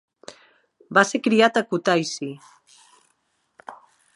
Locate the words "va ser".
0.97-1.21